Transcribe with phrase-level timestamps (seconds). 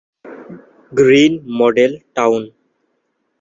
[0.91, 2.43] Green Model town.